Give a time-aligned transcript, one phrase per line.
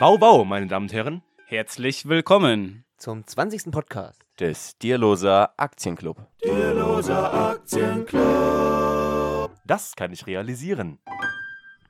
[0.00, 1.22] Wow, wow, meine Damen und Herren.
[1.46, 3.72] Herzlich willkommen zum 20.
[3.72, 6.24] Podcast des Dierloser Aktienclub.
[6.44, 8.20] Dierloser Aktienclub.
[9.66, 11.00] Das kann ich realisieren.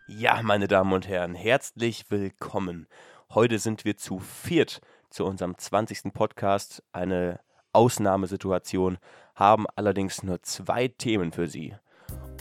[0.07, 2.87] Ja, meine Damen und Herren, herzlich willkommen.
[3.35, 4.81] Heute sind wir zu viert
[5.11, 6.15] zu unserem 20.
[6.15, 6.83] Podcast.
[6.93, 7.41] Eine
[7.75, 8.97] Ausnahmesituation,
[9.35, 11.75] haben allerdings nur zwei Themen für Sie.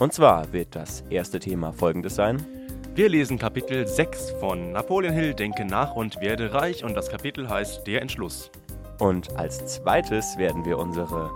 [0.00, 2.57] Und zwar wird das erste Thema folgendes sein.
[2.98, 7.48] Wir lesen Kapitel 6 von Napoleon Hill, Denke nach und werde reich und das Kapitel
[7.48, 8.50] heißt Der Entschluss.
[8.98, 11.30] Und als zweites werden wir unsere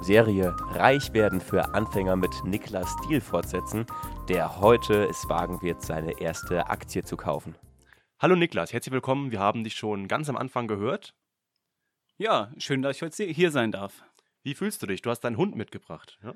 [0.00, 3.84] Serie Reich werden für Anfänger mit Niklas Diel fortsetzen,
[4.30, 7.56] der heute es wagen wird, seine erste Aktie zu kaufen.
[8.18, 9.32] Hallo Niklas, herzlich willkommen.
[9.32, 11.14] Wir haben dich schon ganz am Anfang gehört.
[12.16, 14.02] Ja, schön, dass ich heute hier sein darf.
[14.44, 15.02] Wie fühlst du dich?
[15.02, 16.18] Du hast deinen Hund mitgebracht.
[16.22, 16.32] Ja,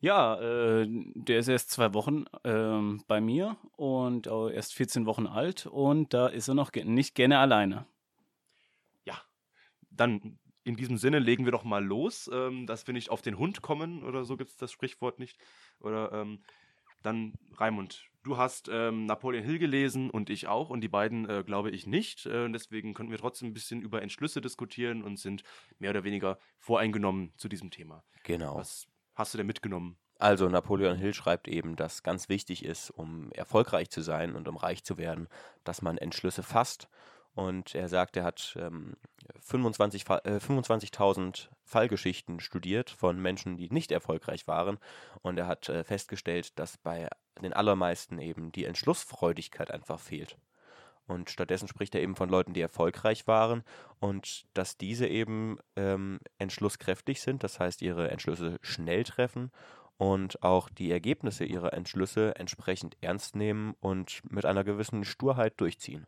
[0.00, 5.66] ja äh, der ist erst zwei Wochen äh, bei mir und erst 14 Wochen alt
[5.66, 7.86] und da ist er noch nicht gerne alleine.
[9.04, 9.20] Ja,
[9.90, 13.38] dann in diesem Sinne legen wir doch mal los, ähm, dass wir nicht auf den
[13.38, 15.38] Hund kommen oder so gibt es das Sprichwort nicht.
[15.80, 16.42] Oder ähm,
[17.02, 21.42] dann Raimund, du hast ähm, Napoleon Hill gelesen und ich auch und die beiden äh,
[21.44, 22.26] glaube ich nicht.
[22.26, 25.42] Äh, deswegen könnten wir trotzdem ein bisschen über Entschlüsse diskutieren und sind
[25.78, 28.04] mehr oder weniger voreingenommen zu diesem Thema.
[28.24, 28.56] Genau.
[28.56, 28.86] Was
[29.18, 29.98] hast du denn mitgenommen?
[30.18, 34.56] Also Napoleon Hill schreibt eben, dass ganz wichtig ist, um erfolgreich zu sein und um
[34.56, 35.28] reich zu werden,
[35.64, 36.88] dass man Entschlüsse fasst
[37.38, 38.96] und er sagt, er hat ähm,
[39.48, 40.90] 25.000 äh, 25
[41.62, 44.78] Fallgeschichten studiert von Menschen, die nicht erfolgreich waren.
[45.22, 47.08] Und er hat äh, festgestellt, dass bei
[47.40, 50.36] den allermeisten eben die Entschlussfreudigkeit einfach fehlt.
[51.08, 53.64] Und stattdessen spricht er eben von Leuten, die erfolgreich waren
[53.98, 59.50] und dass diese eben ähm, entschlusskräftig sind, das heißt ihre Entschlüsse schnell treffen
[59.96, 66.06] und auch die Ergebnisse ihrer Entschlüsse entsprechend ernst nehmen und mit einer gewissen Sturheit durchziehen.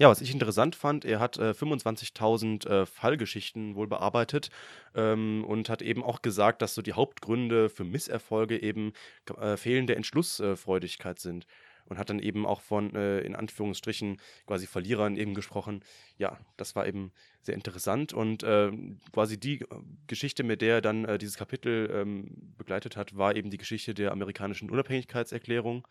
[0.00, 4.48] Ja, was ich interessant fand, er hat äh, 25.000 äh, Fallgeschichten wohl bearbeitet
[4.94, 8.94] ähm, und hat eben auch gesagt, dass so die Hauptgründe für Misserfolge eben
[9.38, 11.46] äh, fehlende Entschlussfreudigkeit sind.
[11.86, 15.82] Und hat dann eben auch von, äh, in Anführungsstrichen, quasi Verlierern eben gesprochen.
[16.18, 18.12] Ja, das war eben sehr interessant.
[18.12, 18.70] Und äh,
[19.12, 19.64] quasi die
[20.06, 23.94] Geschichte, mit der er dann äh, dieses Kapitel ähm, begleitet hat, war eben die Geschichte
[23.94, 25.86] der amerikanischen Unabhängigkeitserklärung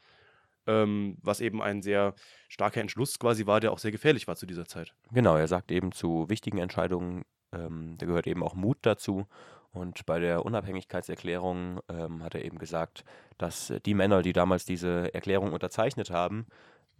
[0.70, 2.14] ähm, was eben ein sehr
[2.48, 4.94] starker Entschluss quasi war, der auch sehr gefährlich war zu dieser Zeit.
[5.12, 9.26] Genau, er sagt eben zu wichtigen Entscheidungen, ähm, da gehört eben auch Mut dazu.
[9.72, 13.06] Und bei der Unabhängigkeitserklärung ähm, hat er eben gesagt,
[13.38, 16.48] dass die Männer, die damals diese Erklärung unterzeichnet haben,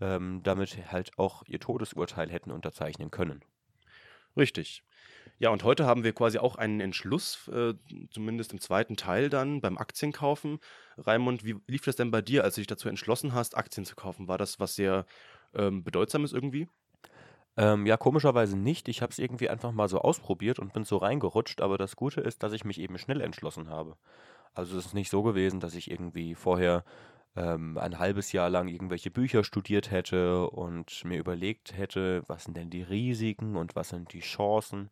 [0.02, 3.44] ähm, damit halt auch ihr Todesurteil hätten unterzeichnen können.
[4.38, 4.84] Richtig.
[5.40, 7.74] Ja, und heute haben wir quasi auch einen Entschluss, äh,
[8.12, 10.60] zumindest im zweiten Teil dann beim Aktienkaufen.
[10.98, 13.96] Raimund, wie lief das denn bei dir, als du dich dazu entschlossen hast, Aktien zu
[13.96, 14.28] kaufen?
[14.28, 15.06] War das was sehr
[15.54, 16.68] ähm, Bedeutsames irgendwie?
[17.60, 18.88] Ähm, ja, komischerweise nicht.
[18.88, 21.60] Ich habe es irgendwie einfach mal so ausprobiert und bin so reingerutscht.
[21.60, 23.98] Aber das Gute ist, dass ich mich eben schnell entschlossen habe.
[24.54, 26.86] Also es ist nicht so gewesen, dass ich irgendwie vorher
[27.36, 32.56] ähm, ein halbes Jahr lang irgendwelche Bücher studiert hätte und mir überlegt hätte, was sind
[32.56, 34.90] denn die Risiken und was sind die Chancen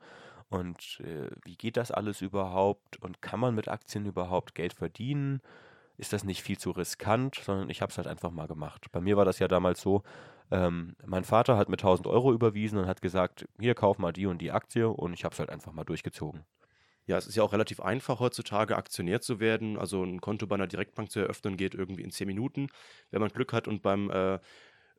[0.50, 5.42] und äh, wie geht das alles überhaupt und kann man mit Aktien überhaupt Geld verdienen?
[5.98, 8.92] Ist das nicht viel zu riskant, sondern ich habe es halt einfach mal gemacht.
[8.92, 10.04] Bei mir war das ja damals so,
[10.52, 14.26] ähm, mein Vater hat mir 1000 Euro überwiesen und hat gesagt, hier kauf mal die
[14.26, 16.46] und die Aktie und ich habe es halt einfach mal durchgezogen.
[17.06, 19.78] Ja, es ist ja auch relativ einfach heutzutage Aktionär zu werden.
[19.78, 22.68] Also ein Konto bei einer Direktbank zu eröffnen geht irgendwie in 10 Minuten.
[23.12, 24.40] Wenn man Glück hat und beim äh,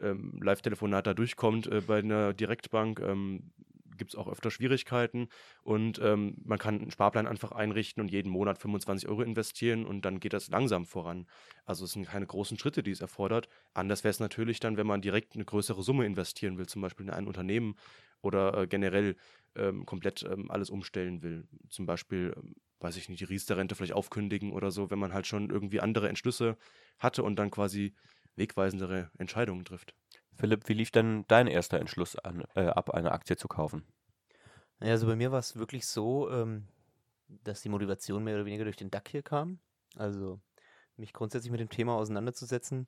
[0.01, 3.53] ähm, Live-Telefonat da durchkommt äh, bei einer Direktbank, ähm,
[3.99, 5.29] gibt es auch öfter Schwierigkeiten
[5.63, 10.05] und ähm, man kann einen Sparplan einfach einrichten und jeden Monat 25 Euro investieren und
[10.05, 11.27] dann geht das langsam voran.
[11.65, 13.49] Also es sind keine großen Schritte, die es erfordert.
[13.75, 17.07] Anders wäre es natürlich dann, wenn man direkt eine größere Summe investieren will, zum Beispiel
[17.07, 17.77] in ein Unternehmen
[18.23, 19.17] oder äh, generell
[19.57, 21.47] ähm, komplett ähm, alles umstellen will.
[21.69, 25.27] Zum Beispiel, ähm, weiß ich nicht, die Riester-Rente vielleicht aufkündigen oder so, wenn man halt
[25.27, 26.57] schon irgendwie andere Entschlüsse
[26.99, 27.95] hatte und dann quasi
[28.37, 29.95] wegweisendere Entscheidungen trifft.
[30.39, 33.85] Philipp, wie lief denn dein erster Entschluss an, äh, ab, eine Aktie zu kaufen?
[34.81, 36.69] Ja, also bei mir war es wirklich so, ähm,
[37.43, 39.59] dass die Motivation mehr oder weniger durch den DAC hier kam.
[39.97, 40.41] Also
[40.97, 42.87] mich grundsätzlich mit dem Thema auseinanderzusetzen.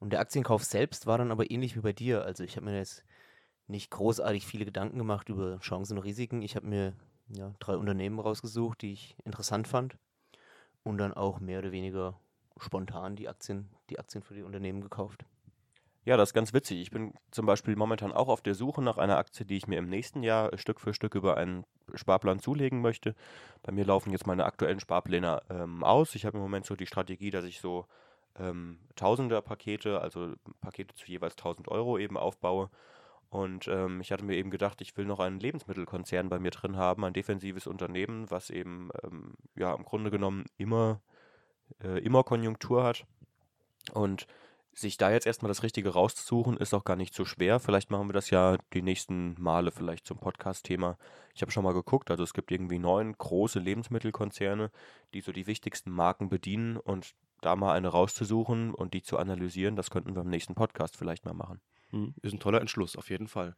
[0.00, 2.24] Und der Aktienkauf selbst war dann aber ähnlich wie bei dir.
[2.24, 3.04] Also ich habe mir jetzt
[3.68, 6.42] nicht großartig viele Gedanken gemacht über Chancen und Risiken.
[6.42, 6.94] Ich habe mir
[7.28, 9.96] ja, drei Unternehmen rausgesucht, die ich interessant fand.
[10.82, 12.18] Und dann auch mehr oder weniger
[12.56, 15.24] spontan die Aktien, die Aktien für die Unternehmen gekauft.
[16.08, 16.80] Ja, das ist ganz witzig.
[16.80, 19.76] Ich bin zum Beispiel momentan auch auf der Suche nach einer Aktie, die ich mir
[19.76, 23.14] im nächsten Jahr Stück für Stück über einen Sparplan zulegen möchte.
[23.62, 26.14] Bei mir laufen jetzt meine aktuellen Sparpläne ähm, aus.
[26.14, 27.84] Ich habe im Moment so die Strategie, dass ich so
[28.38, 30.32] ähm, Tausender-Pakete, also
[30.62, 32.70] Pakete zu jeweils 1000 Euro eben aufbaue.
[33.28, 36.78] Und ähm, ich hatte mir eben gedacht, ich will noch einen Lebensmittelkonzern bei mir drin
[36.78, 41.02] haben, ein defensives Unternehmen, was eben ähm, ja im Grunde genommen immer,
[41.84, 43.04] äh, immer Konjunktur hat.
[43.92, 44.26] Und
[44.72, 47.58] sich da jetzt erstmal das Richtige rauszusuchen, ist auch gar nicht so schwer.
[47.58, 50.96] Vielleicht machen wir das ja die nächsten Male vielleicht zum Podcast-Thema.
[51.34, 54.70] Ich habe schon mal geguckt, also es gibt irgendwie neun große Lebensmittelkonzerne,
[55.14, 59.76] die so die wichtigsten Marken bedienen und da mal eine rauszusuchen und die zu analysieren,
[59.76, 61.60] das könnten wir im nächsten Podcast vielleicht mal machen.
[61.90, 62.14] Mhm.
[62.22, 63.56] Ist ein toller Entschluss, auf jeden Fall.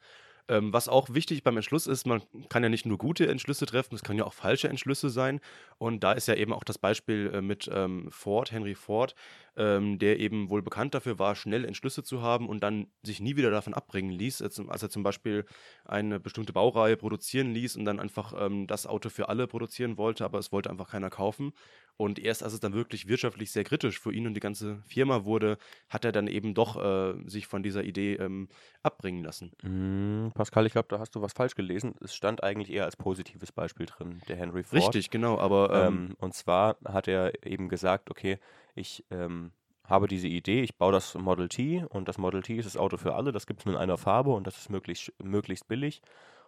[0.48, 3.94] Ähm, was auch wichtig beim Entschluss ist, man kann ja nicht nur gute Entschlüsse treffen,
[3.94, 5.40] es können ja auch falsche Entschlüsse sein.
[5.78, 9.14] Und da ist ja eben auch das Beispiel äh, mit ähm, Ford, Henry Ford,
[9.56, 13.37] ähm, der eben wohl bekannt dafür war, schnell Entschlüsse zu haben und dann sich nie
[13.37, 15.44] wieder davon abbringen ließ, als, er zum Beispiel
[15.84, 20.25] eine bestimmte Baureihe produzieren ließ und dann einfach ähm, das Auto für alle produzieren wollte,
[20.25, 21.52] aber es wollte einfach keiner kaufen.
[22.00, 25.26] Und erst als es dann wirklich wirtschaftlich sehr kritisch für ihn und die ganze Firma
[25.26, 25.58] wurde,
[25.90, 28.48] hat er dann eben doch äh, sich von dieser Idee ähm,
[28.82, 29.52] abbringen lassen.
[29.62, 31.94] Mm, Pascal, ich glaube, da hast du was falsch gelesen.
[32.00, 34.82] Es stand eigentlich eher als positives Beispiel drin, der Henry Ford.
[34.82, 38.38] Richtig, genau, aber ähm, Ähm, und zwar hat er eben gesagt, okay,
[38.75, 39.53] ich ähm,
[39.85, 42.97] habe diese Idee, ich baue das Model T und das Model T ist das Auto
[42.97, 46.03] für alle, das gibt es nur in einer Farbe und das ist möglichst, möglichst billig.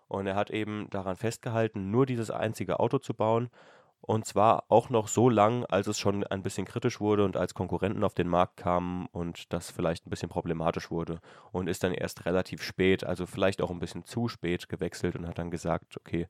[0.08, 3.48] Und er hat eben daran festgehalten, nur dieses einzige Auto zu bauen.
[4.04, 7.54] Und zwar auch noch so lang, als es schon ein bisschen kritisch wurde und als
[7.54, 11.20] Konkurrenten auf den Markt kamen und das vielleicht ein bisschen problematisch wurde.
[11.52, 15.28] Und ist dann erst relativ spät, also vielleicht auch ein bisschen zu spät gewechselt und
[15.28, 16.26] hat dann gesagt, okay,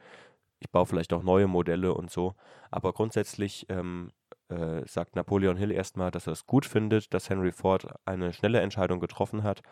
[0.60, 2.34] ich baue vielleicht auch neue Modelle und so.
[2.70, 4.12] Aber grundsätzlich ähm,
[4.48, 8.60] äh, sagt Napoleon Hill erstmal, dass er es gut findet, dass Henry Ford eine schnelle
[8.60, 9.62] Entscheidung getroffen hat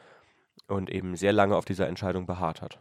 [0.68, 2.80] und eben sehr lange auf dieser Entscheidung beharrt hat.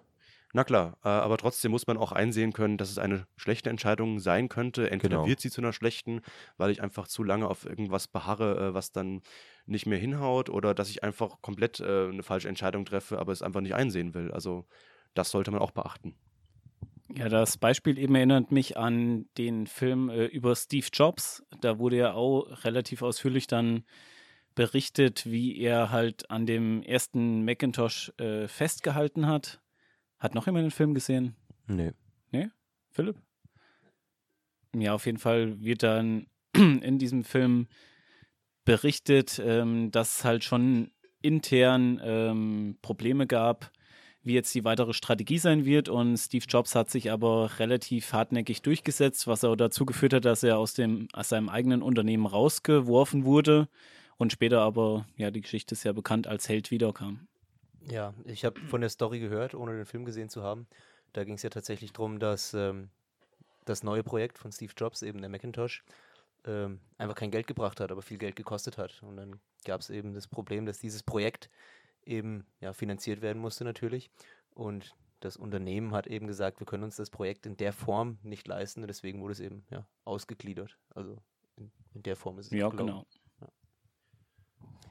[0.53, 4.19] Na klar, äh, aber trotzdem muss man auch einsehen können, dass es eine schlechte Entscheidung
[4.19, 4.89] sein könnte.
[4.89, 5.27] Entweder Genau.
[5.27, 6.21] wird sie zu einer schlechten,
[6.57, 9.21] weil ich einfach zu lange auf irgendwas beharre, äh, was dann
[9.67, 13.43] nicht mehr hinhaut, oder dass ich einfach komplett äh, eine falsche Entscheidung treffe, aber es
[13.43, 14.31] einfach nicht einsehen will.
[14.31, 14.65] Also
[15.13, 16.15] das sollte man auch beachten.
[17.15, 21.43] Ja, das Beispiel eben erinnert mich an den Film äh, über Steve Jobs.
[21.61, 23.83] Da wurde ja auch relativ ausführlich dann
[24.55, 29.59] berichtet, wie er halt an dem ersten Macintosh äh, festgehalten hat.
[30.19, 31.35] Hat noch jemand den Film gesehen?
[32.31, 32.49] Nee.
[32.91, 33.17] Philipp?
[34.75, 37.67] Ja, auf jeden Fall wird dann in diesem Film
[38.65, 43.71] berichtet, ähm, dass es halt schon intern ähm, Probleme gab,
[44.21, 45.89] wie jetzt die weitere Strategie sein wird.
[45.89, 50.43] Und Steve Jobs hat sich aber relativ hartnäckig durchgesetzt, was auch dazu geführt hat, dass
[50.43, 53.69] er aus, dem, aus seinem eigenen Unternehmen rausgeworfen wurde
[54.17, 57.28] und später aber, ja, die Geschichte ist ja bekannt, als Held wiederkam.
[57.87, 60.67] Ja, ich habe von der Story gehört, ohne den Film gesehen zu haben.
[61.13, 62.89] Da ging es ja tatsächlich darum, dass ähm,
[63.65, 65.83] das neue Projekt von Steve Jobs, eben der Macintosh,
[66.45, 69.01] ähm, einfach kein Geld gebracht hat, aber viel Geld gekostet hat.
[69.03, 71.49] Und dann gab es eben das Problem, dass dieses Projekt
[72.05, 74.09] eben ja, finanziert werden musste natürlich.
[74.53, 78.47] Und das Unternehmen hat eben gesagt, wir können uns das Projekt in der Form nicht
[78.47, 80.77] leisten und deswegen wurde es eben ja, ausgegliedert.
[80.95, 81.17] Also
[81.57, 83.05] in, in der Form ist es Ja, genau.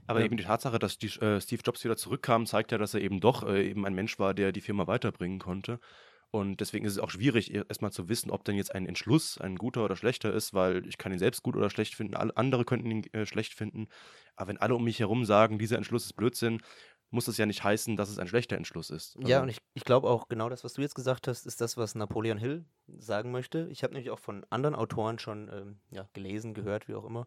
[0.09, 0.27] Aber Ja.
[0.27, 3.21] eben die Tatsache, dass die, äh, Steve Jobs wieder zurückkam, zeigt ja, dass er eben
[3.21, 5.79] doch äh, eben ein Mensch war, der die Firma weiterbringen konnte.
[6.31, 9.39] Und deswegen ist es auch schwierig, e- erstmal zu wissen, ob denn jetzt ein Entschluss
[9.39, 12.37] ein guter oder schlechter ist, weil ich kann ihn selbst gut oder schlecht finden, alle
[12.37, 13.89] andere könnten ihn äh, schlecht finden.
[14.37, 16.61] Aber wenn alle um mich herum sagen, dieser Entschluss ist Blödsinn,
[17.11, 19.17] muss das ja nicht heißen, dass es ein schlechter Entschluss ist.
[19.21, 21.62] Ja, Also- und ich, ich glaube auch genau das, was du jetzt gesagt hast, ist
[21.62, 22.67] das, was Napoleon Hill
[22.99, 23.67] sagen möchte.
[23.71, 27.27] Ich habe nämlich auch von anderen Autoren schon ähm, ja, gelesen, gehört, wie auch immer,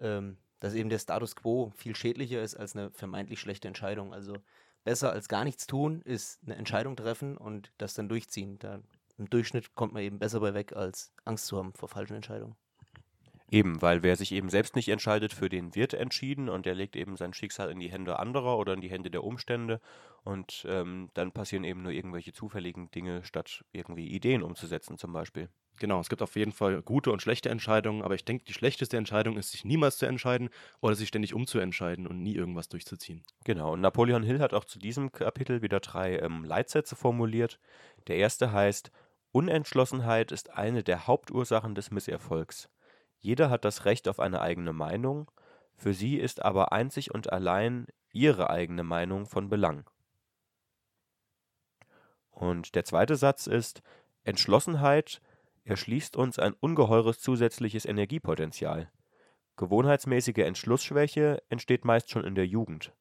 [0.00, 4.12] ähm, dass eben der Status quo viel schädlicher ist als eine vermeintlich schlechte Entscheidung.
[4.12, 4.36] Also
[4.84, 8.58] besser als gar nichts tun ist eine Entscheidung treffen und das dann durchziehen.
[8.58, 8.80] Da,
[9.18, 12.56] Im Durchschnitt kommt man eben besser bei weg, als Angst zu haben vor falschen Entscheidungen.
[13.50, 16.96] Eben, weil wer sich eben selbst nicht entscheidet, für den wird entschieden und der legt
[16.96, 19.80] eben sein Schicksal in die Hände anderer oder in die Hände der Umstände
[20.22, 25.48] und ähm, dann passieren eben nur irgendwelche zufälligen Dinge, statt irgendwie Ideen umzusetzen zum Beispiel.
[25.78, 28.96] Genau, es gibt auf jeden Fall gute und schlechte Entscheidungen, aber ich denke, die schlechteste
[28.96, 33.22] Entscheidung ist, sich niemals zu entscheiden oder sich ständig umzuentscheiden und nie irgendwas durchzuziehen.
[33.44, 37.60] Genau, und Napoleon Hill hat auch zu diesem Kapitel wieder drei ähm, Leitsätze formuliert.
[38.08, 38.90] Der erste heißt,
[39.30, 42.68] Unentschlossenheit ist eine der Hauptursachen des Misserfolgs.
[43.18, 45.30] Jeder hat das Recht auf eine eigene Meinung,
[45.76, 49.88] für sie ist aber einzig und allein ihre eigene Meinung von Belang.
[52.30, 53.82] Und der zweite Satz ist,
[54.24, 55.20] Entschlossenheit
[55.68, 58.90] erschließt uns ein ungeheures zusätzliches Energiepotenzial.
[59.56, 62.92] Gewohnheitsmäßige Entschlussschwäche entsteht meist schon in der Jugend.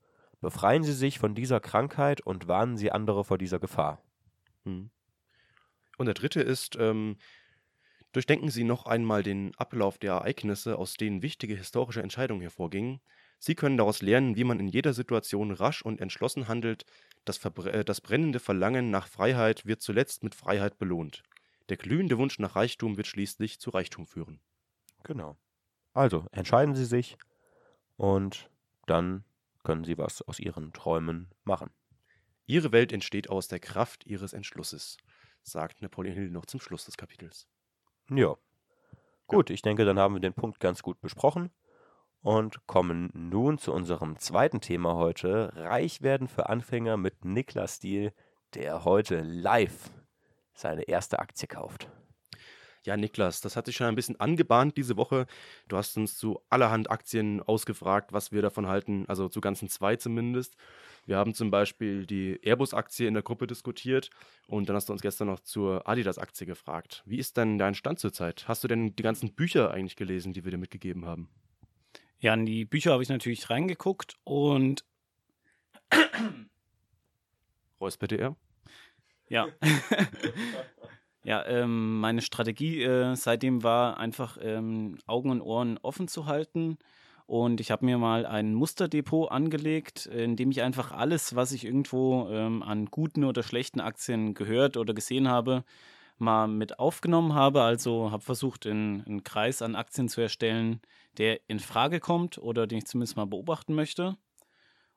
[0.42, 4.02] Befreien Sie sich von dieser Krankheit und warnen Sie andere vor dieser Gefahr.
[4.66, 4.90] Hm.
[5.98, 7.18] Und der dritte ist, ähm,
[8.12, 13.02] durchdenken Sie noch einmal den Ablauf der Ereignisse, aus denen wichtige historische Entscheidungen hervorgingen.
[13.40, 16.86] Sie können daraus lernen, wie man in jeder Situation rasch und entschlossen handelt.
[17.26, 21.24] Das, äh, das brennende Verlangen nach Freiheit wird zuletzt mit Freiheit belohnt.
[21.70, 24.40] Der glühende Wunsch nach Reichtum wird schließlich zu Reichtum führen.
[25.04, 25.38] Genau.
[25.94, 27.18] Also entscheiden Sie sich
[27.96, 28.50] und
[28.86, 29.26] dann
[29.64, 31.72] können Sie was aus Ihren Träumen machen.
[32.46, 34.98] Ihre Welt entsteht aus der Kraft Ihres Entschlusses,
[35.42, 37.48] sagt Napoleon Hill noch zum Schluss des Kapitels.
[38.10, 38.36] Ja.
[39.28, 41.52] Gut, ich denke, dann haben wir den Punkt ganz gut besprochen
[42.22, 45.52] und kommen nun zu unserem zweiten Thema heute.
[45.56, 48.14] Reich werden für Anfänger mit Niklas Stiel,
[48.54, 49.92] der heute live
[50.58, 51.88] seine erste Aktie kauft.
[52.88, 55.28] Ja, Niklas, das hat sich schon ein bisschen angebahnt diese Woche.
[55.68, 59.98] Du hast uns zu allerhand Aktien ausgefragt, was wir davon halten, also zu ganzen zwei
[59.98, 60.56] zumindest.
[61.06, 64.10] Wir haben zum Beispiel die Airbus-Aktie in der Gruppe diskutiert
[64.48, 67.04] und dann hast du uns gestern noch zur Adidas-Aktie gefragt.
[67.06, 68.48] Wie ist denn dein Stand zurzeit?
[68.48, 71.30] Hast du denn die ganzen Bücher eigentlich gelesen, die wir dir mitgegeben haben?
[72.20, 74.86] Ja, in die Bücher habe ich natürlich reingeguckt und.
[77.82, 78.38] Räusper er?
[79.30, 79.48] Ja.
[81.24, 86.78] ja, ähm, meine Strategie äh, seitdem war einfach ähm, Augen und Ohren offen zu halten
[87.28, 91.66] und ich habe mir mal ein Musterdepot angelegt, in dem ich einfach alles, was ich
[91.66, 95.66] irgendwo ähm, an guten oder schlechten Aktien gehört oder gesehen habe,
[96.18, 97.64] mal mit aufgenommen habe.
[97.64, 100.80] Also habe versucht, in, einen Kreis an Aktien zu erstellen,
[101.18, 104.16] der in Frage kommt oder den ich zumindest mal beobachten möchte.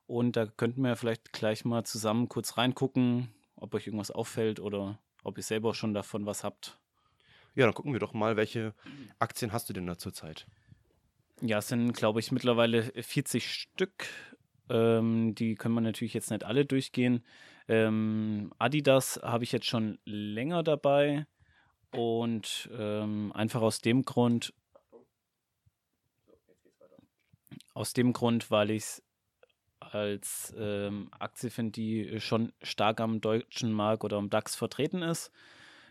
[0.07, 3.29] Und da könnten wir vielleicht gleich mal zusammen kurz reingucken,
[3.61, 6.79] ob euch irgendwas auffällt oder ob ihr selber schon davon was habt.
[7.55, 8.75] Ja, dann gucken wir doch mal, welche
[9.19, 10.47] Aktien hast du denn da zurzeit?
[11.41, 14.07] Ja, es sind, glaube ich, mittlerweile 40 Stück.
[14.69, 17.25] Ähm, die können wir natürlich jetzt nicht alle durchgehen.
[17.67, 21.27] Ähm, Adidas habe ich jetzt schon länger dabei
[21.93, 24.55] und ähm, einfach aus dem Grund,
[27.75, 29.03] aus dem Grund, weil ich es
[29.81, 35.33] als ähm, Aktie finde, die schon stark am deutschen Markt oder am DAX vertreten ist.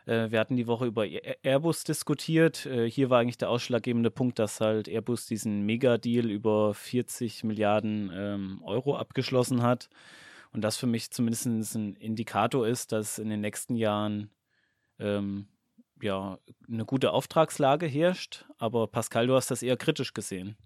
[0.06, 1.06] Äh, wir hatten die Woche über
[1.44, 2.66] Airbus diskutiert.
[2.66, 8.12] Äh, hier war eigentlich der ausschlaggebende Punkt, dass halt Airbus diesen Mega-Deal über 40 Milliarden
[8.14, 9.90] ähm, Euro abgeschlossen hat.
[10.52, 14.32] Und das für mich zumindest ein Indikator ist, dass in den nächsten Jahren
[14.98, 15.48] ähm,
[16.02, 18.46] ja, eine gute Auftragslage herrscht.
[18.58, 20.58] Aber Pascal, du hast das eher kritisch gesehen.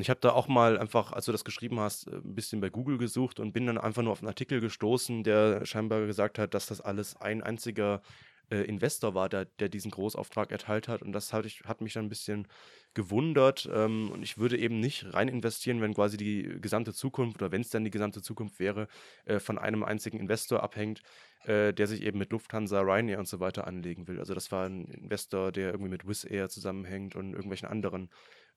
[0.00, 2.98] Ich habe da auch mal einfach, als du das geschrieben hast, ein bisschen bei Google
[2.98, 6.66] gesucht und bin dann einfach nur auf einen Artikel gestoßen, der scheinbar gesagt hat, dass
[6.66, 8.02] das alles ein einziger
[8.50, 11.02] äh, Investor war, der, der diesen Großauftrag erteilt hat.
[11.02, 12.46] Und das hat, ich, hat mich dann ein bisschen
[12.94, 13.68] gewundert.
[13.72, 17.60] Ähm, und ich würde eben nicht rein investieren, wenn quasi die gesamte Zukunft oder wenn
[17.60, 18.88] es dann die gesamte Zukunft wäre,
[19.24, 21.02] äh, von einem einzigen Investor abhängt,
[21.44, 24.18] äh, der sich eben mit Lufthansa, Ryanair und so weiter anlegen will.
[24.18, 28.10] Also das war ein Investor, der irgendwie mit Wizz Air zusammenhängt und irgendwelchen anderen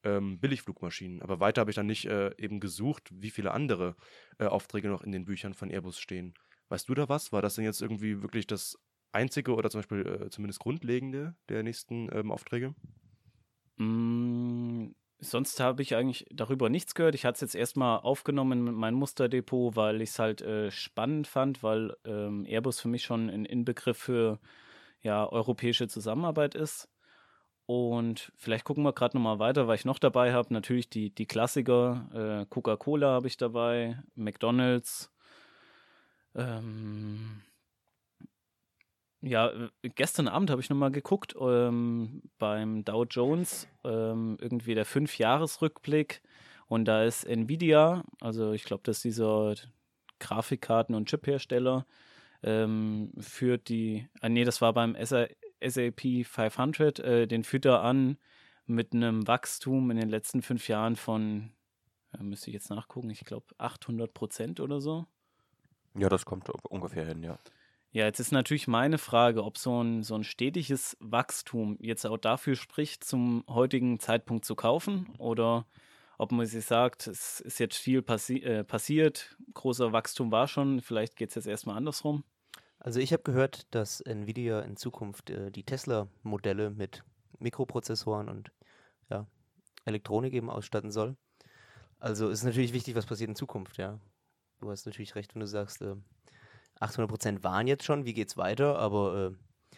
[0.04, 1.22] ähm, Billigflugmaschinen.
[1.22, 3.96] Aber weiter habe ich dann nicht äh, eben gesucht, wie viele andere
[4.38, 6.34] äh, Aufträge noch in den Büchern von Airbus stehen.
[6.70, 7.32] Weißt du da was?
[7.32, 8.78] War das denn jetzt irgendwie wirklich das
[9.12, 12.76] einzige oder zum Beispiel äh, zumindest grundlegende der nächsten ähm, Aufträge?
[13.78, 17.16] Mm, sonst habe ich eigentlich darüber nichts gehört.
[17.16, 21.28] Ich hatte es jetzt erstmal aufgenommen mit meinem Musterdepot, weil ich es halt äh, spannend
[21.28, 24.40] fand, weil ähm, Airbus für mich schon ein Inbegriff für
[25.02, 26.90] ja, europäische Zusammenarbeit ist.
[27.70, 30.52] Und vielleicht gucken wir gerade nochmal weiter, weil ich noch dabei habe.
[30.52, 32.42] Natürlich die, die Klassiker.
[32.42, 35.12] Äh, Coca-Cola habe ich dabei, McDonalds.
[36.34, 37.44] Ähm,
[39.22, 44.86] ja, äh, gestern Abend habe ich nochmal geguckt ähm, beim Dow Jones, ähm, irgendwie der
[44.86, 46.24] Fünf-Jahres-Rückblick.
[46.66, 49.54] Und da ist Nvidia, also ich glaube, das ist dieser
[50.20, 51.86] Grafikkarten- und Chip-Hersteller,
[52.42, 54.96] ähm, führt die, ah nee, das war beim
[55.62, 58.18] SAP 500, äh, den führt er an
[58.66, 61.52] mit einem Wachstum in den letzten fünf Jahren von,
[62.14, 65.06] ja, müsste ich jetzt nachgucken, ich glaube 800 Prozent oder so.
[65.96, 67.40] Ja, das kommt ungefähr hin, ja.
[67.92, 72.20] Ja, jetzt ist natürlich meine Frage, ob so ein, so ein stetiges Wachstum jetzt auch
[72.20, 75.66] dafür spricht, zum heutigen Zeitpunkt zu kaufen oder
[76.20, 80.82] ob man sich sagt, es ist jetzt viel passi äh, passiert, großer Wachstum war schon,
[80.82, 82.24] vielleicht geht es jetzt erstmal andersrum.
[82.80, 87.04] Also ich habe gehört, dass Nvidia in Zukunft äh, die Tesla-Modelle mit
[87.40, 88.52] Mikroprozessoren und
[89.10, 89.28] ja,
[89.86, 91.18] Elektronik eben ausstatten soll.
[92.00, 94.00] Also ist natürlich wichtig, was passiert in Zukunft, ja.
[94.62, 95.96] Du hast natürlich recht, wenn du sagst, äh,
[96.80, 99.78] 800 Prozent waren jetzt schon, wie geht's weiter, aber äh,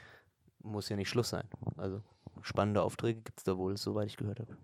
[0.63, 1.47] muss ja nicht Schluss sein.
[1.77, 2.01] Also
[2.41, 4.57] spannende Aufträge gibt es da wohl, soweit ich gehört habe.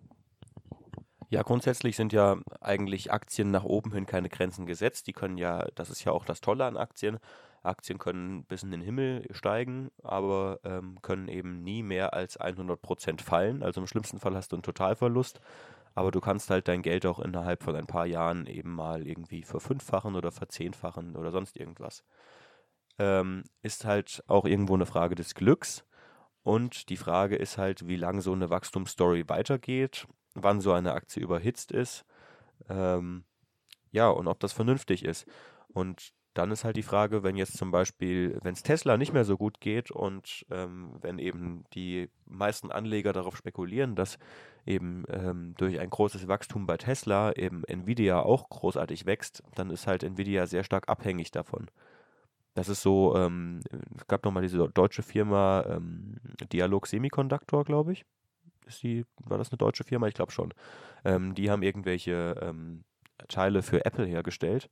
[1.30, 5.08] Ja, grundsätzlich sind ja eigentlich Aktien nach oben hin keine Grenzen gesetzt.
[5.08, 7.20] Die können ja, das ist ja auch das Tolle an Aktien.
[7.68, 12.82] Aktien können bis in den Himmel steigen, aber ähm, können eben nie mehr als 100
[12.82, 13.64] Prozent fallen.
[13.64, 15.40] Also im schlimmsten Fall hast du einen Totalverlust.
[15.96, 19.44] aber du kannst halt dein Geld auch innerhalb von ein paar Jahren eben mal irgendwie
[19.44, 22.04] verfünffachen oder verzehnfachen oder sonst irgendwas.
[23.00, 25.86] Ähm, ist halt auch irgendwo eine Frage des Glücks.
[26.44, 31.22] Und die Frage ist halt, wie lange so eine Wachstumsstory weitergeht, wann so eine Aktie
[31.24, 32.06] überhitzt ist.
[32.70, 33.26] Ähm,
[33.92, 35.26] ja, und ob das vernünftig ist.
[35.70, 39.26] Und dann ist halt die Frage, wenn jetzt zum Beispiel, wenn es Tesla nicht mehr
[39.26, 44.20] so gut geht und ähm, wenn eben die meisten Anleger darauf spekulieren, dass
[44.66, 49.88] eben ähm, durch ein großes Wachstum bei Tesla eben Nvidia auch großartig wächst, dann ist
[49.88, 51.72] halt Nvidia sehr stark abhängig davon.
[52.54, 53.62] Das ist so, ähm,
[53.96, 56.18] es gab nochmal diese deutsche Firma ähm,
[56.54, 58.06] Dialog Semiconductor, glaube ich.
[58.68, 60.08] Ist die, war das eine deutsche Firma?
[60.08, 60.54] Ich glaube schon.
[61.04, 62.84] Ähm, die haben irgendwelche ähm,
[63.28, 64.70] Teile für Apple hergestellt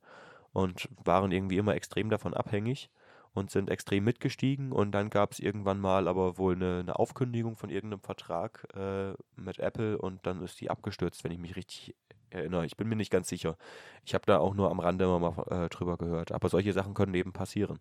[0.56, 2.88] und waren irgendwie immer extrem davon abhängig
[3.34, 4.72] und sind extrem mitgestiegen.
[4.72, 9.12] Und dann gab es irgendwann mal aber wohl eine, eine Aufkündigung von irgendeinem Vertrag äh,
[9.38, 11.94] mit Apple und dann ist die abgestürzt, wenn ich mich richtig
[12.30, 12.64] erinnere.
[12.64, 13.58] Ich bin mir nicht ganz sicher.
[14.06, 16.32] Ich habe da auch nur am Rande mal äh, drüber gehört.
[16.32, 17.78] Aber solche Sachen können eben passieren.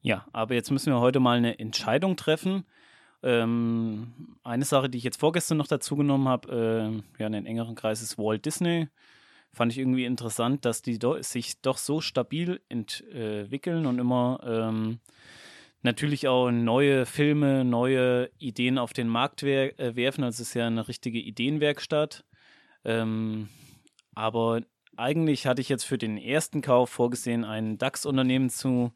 [0.00, 2.64] Ja, aber jetzt müssen wir heute mal eine Entscheidung treffen.
[3.22, 7.46] Ähm, eine Sache, die ich jetzt vorgestern noch dazu genommen habe, äh, ja, in den
[7.46, 8.88] engeren Kreis ist Walt Disney
[9.54, 14.98] fand ich irgendwie interessant, dass die do sich doch so stabil entwickeln und immer ähm,
[15.82, 20.24] natürlich auch neue Filme, neue Ideen auf den Markt wer äh, werfen.
[20.24, 22.24] Also es ist ja eine richtige Ideenwerkstatt.
[22.84, 23.48] Ähm,
[24.14, 24.62] aber
[24.96, 28.92] eigentlich hatte ich jetzt für den ersten Kauf vorgesehen, ein DAX-Unternehmen zu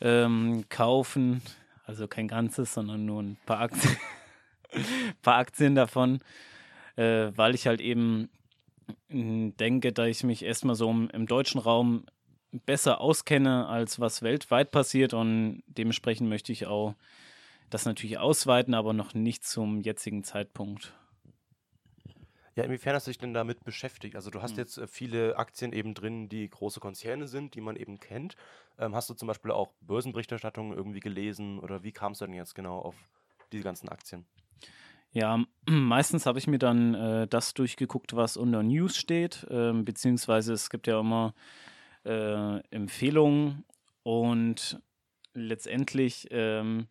[0.00, 1.42] ähm, kaufen.
[1.84, 3.96] Also kein ganzes, sondern nur ein paar Aktien,
[5.22, 6.20] paar Aktien davon,
[6.96, 8.28] äh, weil ich halt eben
[9.08, 12.06] denke, da ich mich erstmal so im, deutschen Raum
[12.50, 16.94] besser auskenne, als was weltweit passiert und dementsprechend möchte ich auch
[17.70, 20.94] das natürlich ausweiten, aber noch nicht zum jetzigen Zeitpunkt.
[22.58, 24.16] Ja, inwiefern hast du dich denn damit beschäftigt?
[24.16, 24.58] Also du hast hm.
[24.58, 28.34] jetzt äh, viele Aktien eben drin, die große Konzerne sind, die man eben kennt.
[28.80, 32.56] Ähm, hast du zum Beispiel auch Börsenberichterstattungen irgendwie gelesen oder wie kamst du denn jetzt
[32.56, 32.96] genau auf
[33.52, 34.26] diese ganzen Aktien?
[35.12, 40.52] Ja, meistens habe ich mir dann äh, das durchgeguckt, was unter News steht, äh, beziehungsweise
[40.52, 41.34] es gibt ja immer
[42.04, 43.64] äh, Empfehlungen
[44.02, 44.80] und
[45.34, 46.88] letztendlich ähm,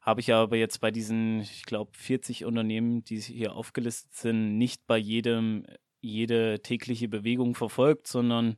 [0.00, 4.86] habe ich aber jetzt bei diesen, ich glaube, 40 Unternehmen, die hier aufgelistet sind, nicht
[4.86, 5.64] bei jedem
[6.00, 8.56] jede tägliche Bewegung verfolgt, sondern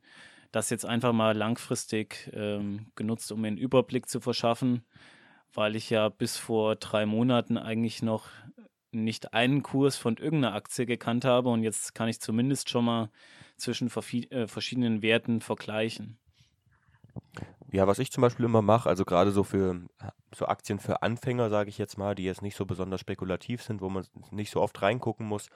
[0.53, 4.83] das jetzt einfach mal langfristig ähm, genutzt, um mir einen Überblick zu verschaffen,
[5.55, 8.29] weil ich ja bis vor drei Monaten eigentlich noch
[8.91, 13.11] nicht einen Kurs von irgendeiner Aktie gekannt habe und jetzt kann ich zumindest schon mal
[13.57, 16.19] zwischen äh, verschiedenen Werten vergleichen.
[17.71, 19.83] Ja, was ich zum Beispiel immer mache, also gerade so für
[20.35, 23.81] so Aktien für Anfänger, sage ich jetzt mal, die jetzt nicht so besonders spekulativ sind,
[23.81, 25.51] wo man nicht so oft reingucken muss,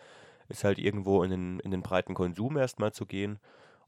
[0.49, 3.39] ist halt irgendwo in den, in den breiten Konsum erstmal zu gehen.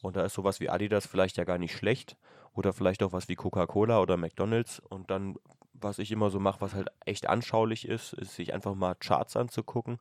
[0.03, 2.17] Und da ist sowas wie Adidas vielleicht ja gar nicht schlecht.
[2.55, 4.81] Oder vielleicht auch was wie Coca-Cola oder McDonalds.
[4.81, 5.37] Und dann
[5.75, 9.37] was ich immer so mache, was halt echt anschaulich ist, ist sich einfach mal Charts
[9.37, 9.99] anzugucken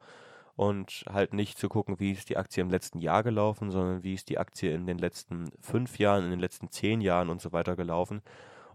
[0.56, 4.14] und halt nicht zu gucken, wie ist die Aktie im letzten Jahr gelaufen, sondern wie
[4.14, 7.52] ist die Aktie in den letzten fünf Jahren, in den letzten zehn Jahren und so
[7.52, 8.22] weiter gelaufen.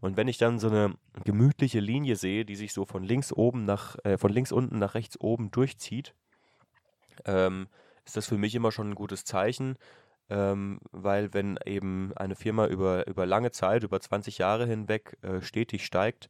[0.00, 3.64] Und wenn ich dann so eine gemütliche Linie sehe, die sich so von links oben
[3.64, 6.14] nach, äh, von links unten nach rechts oben durchzieht,
[7.24, 7.68] ähm,
[8.04, 9.76] ist das für mich immer schon ein gutes Zeichen,
[10.30, 15.40] ähm, weil wenn eben eine Firma über, über lange Zeit, über 20 Jahre hinweg äh,
[15.42, 16.28] stetig steigt,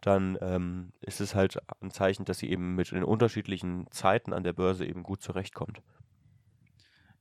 [0.00, 4.44] dann ähm, ist es halt ein Zeichen, dass sie eben mit den unterschiedlichen Zeiten an
[4.44, 5.82] der Börse eben gut zurechtkommt.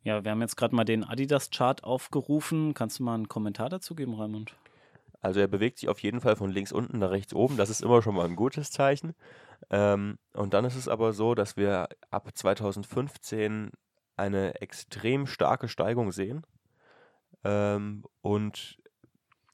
[0.03, 2.73] Ja, wir haben jetzt gerade mal den Adidas-Chart aufgerufen.
[2.73, 4.55] Kannst du mal einen Kommentar dazu geben, Raimund?
[5.19, 7.57] Also er bewegt sich auf jeden Fall von links unten nach rechts oben.
[7.57, 9.15] Das ist immer schon mal ein gutes Zeichen.
[9.69, 13.71] Ähm, und dann ist es aber so, dass wir ab 2015
[14.15, 16.45] eine extrem starke Steigung sehen.
[17.43, 18.77] Ähm, und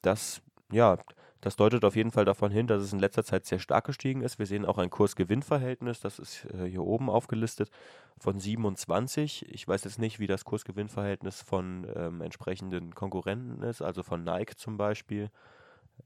[0.01, 0.97] das, ja,
[1.43, 4.21] das deutet auf jeden Fall davon hin, dass es in letzter Zeit sehr stark gestiegen
[4.21, 4.39] ist.
[4.39, 7.69] Wir sehen auch ein Kurs-Gewinn-Verhältnis, das ist äh, hier oben aufgelistet,
[8.17, 9.45] von 27.
[9.49, 14.55] Ich weiß jetzt nicht, wie das Kurs-Gewinn-Verhältnis von ähm, entsprechenden Konkurrenten ist, also von Nike
[14.55, 15.31] zum Beispiel.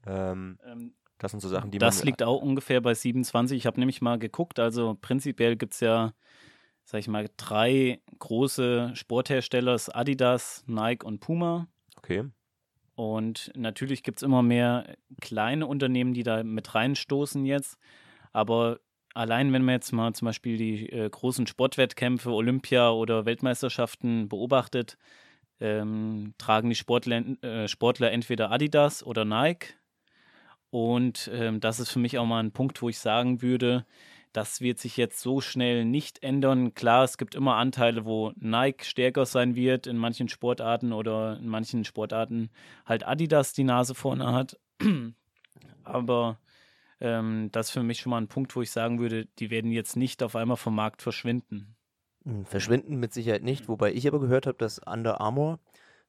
[0.06, 1.98] Ähm, ähm, das sind so Sachen, die das man.
[2.00, 3.56] Das liegt auch ungefähr bei 27.
[3.56, 6.14] Ich habe nämlich mal geguckt, also prinzipiell gibt es ja,
[6.84, 11.68] sag ich mal, drei große Sporthersteller: Adidas, Nike und Puma.
[11.96, 12.24] Okay.
[12.98, 17.78] Und natürlich gibt es immer mehr kleine Unternehmen, die da mit reinstoßen jetzt.
[18.32, 18.80] Aber
[19.14, 24.98] allein wenn man jetzt mal zum Beispiel die äh, großen Sportwettkämpfe, Olympia oder Weltmeisterschaften beobachtet,
[25.60, 29.74] ähm, tragen die Sportler, äh, Sportler entweder Adidas oder Nike.
[30.70, 33.86] Und ähm, das ist für mich auch mal ein Punkt, wo ich sagen würde,
[34.38, 36.72] das wird sich jetzt so schnell nicht ändern.
[36.72, 41.48] Klar, es gibt immer Anteile, wo Nike stärker sein wird in manchen Sportarten oder in
[41.48, 42.48] manchen Sportarten
[42.86, 44.56] halt Adidas die Nase vorne hat.
[45.82, 46.38] Aber
[47.00, 49.72] ähm, das ist für mich schon mal ein Punkt, wo ich sagen würde, die werden
[49.72, 51.74] jetzt nicht auf einmal vom Markt verschwinden.
[52.22, 55.58] Hm, verschwinden mit Sicherheit nicht, wobei ich aber gehört habe, dass Under Armour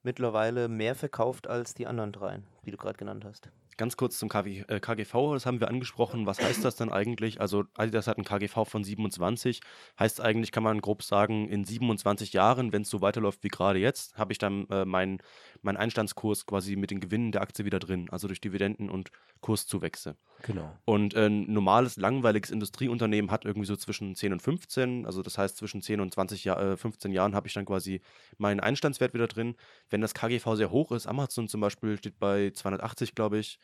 [0.03, 3.49] mittlerweile mehr verkauft als die anderen dreien, die du gerade genannt hast.
[3.79, 6.25] Ganz kurz zum KW, äh, KGV, das haben wir angesprochen.
[6.25, 7.39] Was heißt das dann eigentlich?
[7.39, 9.61] Also Adidas hat ein KGV von 27.
[9.97, 13.79] Heißt eigentlich, kann man grob sagen, in 27 Jahren, wenn es so weiterläuft wie gerade
[13.79, 15.19] jetzt, habe ich dann äh, meinen
[15.61, 18.09] mein Einstandskurs quasi mit den Gewinnen der Aktie wieder drin.
[18.11, 20.17] Also durch Dividenden und Kurszuwächse.
[20.41, 20.77] Genau.
[20.83, 25.05] Und äh, ein normales, langweiliges Industrieunternehmen hat irgendwie so zwischen 10 und 15.
[25.05, 28.01] Also das heißt, zwischen 10 und 20 Jahr, äh, 15 Jahren habe ich dann quasi
[28.37, 29.55] meinen Einstandswert wieder drin.
[29.89, 33.57] Wenn das KGV sehr hoch ist, Amazon zum Beispiel steht bei 280, glaube ich,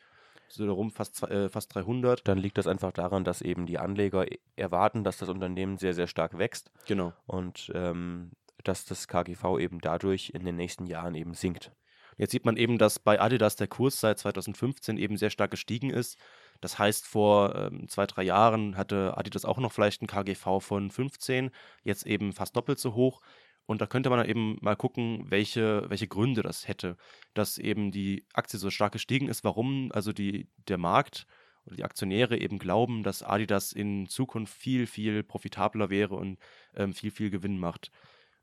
[0.48, 2.26] so darum fast, äh, fast 300.
[2.26, 5.94] Dann liegt das einfach daran, dass eben die Anleger e-, erwarten, dass das Unternehmen sehr,
[5.94, 6.70] sehr stark wächst.
[6.86, 7.12] Genau.
[7.26, 8.32] Und ähm,
[8.64, 11.72] dass das KGV eben dadurch in den nächsten Jahren eben sinkt.
[12.16, 15.90] Jetzt sieht man eben, dass bei Adidas der Kurs seit 2015 eben sehr stark gestiegen
[15.90, 16.18] ist.
[16.62, 20.90] Das heißt, vor ähm, zwei, drei Jahren hatte Adidas auch noch vielleicht ein KGV von
[20.90, 21.50] 15,
[21.84, 23.20] jetzt eben fast doppelt so hoch.
[23.66, 26.96] Und da könnte man eben mal gucken, welche, welche Gründe das hätte,
[27.34, 29.90] dass eben die Aktie so stark gestiegen ist, warum?
[29.92, 31.26] Also die, der Markt
[31.64, 36.38] oder die Aktionäre eben glauben, dass Adidas in Zukunft viel, viel profitabler wäre und
[36.74, 37.90] ähm, viel, viel Gewinn macht.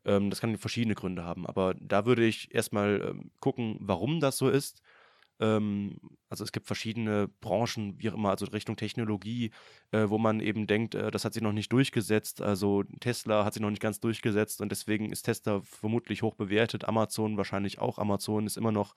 [0.05, 4.37] Ähm, das kann verschiedene Gründe haben, aber da würde ich erstmal ähm, gucken, warum das
[4.37, 4.81] so ist
[5.43, 5.97] ähm,
[6.29, 9.51] also es gibt verschiedene Branchen, wie auch immer, also Richtung Technologie,
[9.91, 12.41] äh, wo man eben denkt, äh, das hat sich noch nicht durchgesetzt.
[12.41, 16.85] Also Tesla hat sich noch nicht ganz durchgesetzt und deswegen ist Tesla vermutlich hoch bewertet.
[16.85, 17.97] Amazon wahrscheinlich auch.
[17.97, 18.95] Amazon ist immer noch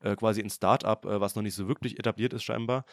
[0.00, 2.84] äh, quasi ein Start-up, äh, was noch nicht so wirklich etabliert ist scheinbar.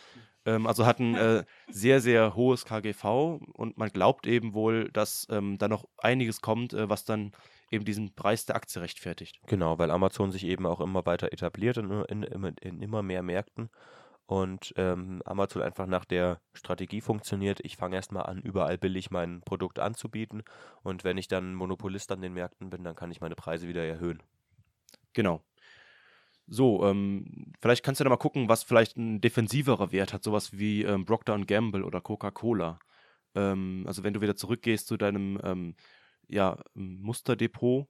[0.45, 5.27] Ähm, also hat ein äh, sehr, sehr hohes KGV und man glaubt eben wohl, dass
[5.29, 7.33] ähm, da noch einiges kommt, äh, was dann
[7.73, 9.39] eben diesen Preis der Aktie rechtfertigt.
[9.47, 13.69] Genau, weil Amazon sich eben auch immer weiter etabliert in, in, in, immer mehr Märkten
[14.25, 17.59] und ähm, Amazon einfach nach der Strategie funktioniert.
[17.63, 20.43] Ich fange erstmal an, überall billig mein Produkt anzubieten
[20.83, 23.83] und wenn ich dann Monopolist an den Märkten bin, dann kann ich meine Preise wieder
[23.83, 24.21] erhöhen.
[25.13, 25.43] Genau.
[26.47, 30.57] So, ähm, vielleicht kannst du da mal gucken, was vielleicht ein defensiverer Wert hat, sowas
[30.57, 32.79] wie ähm, Procter Gamble oder Coca-Cola.
[33.33, 35.75] Ähm, also wenn du wieder zurückgehst zu deinem ähm,
[36.27, 37.88] ja, Musterdepot.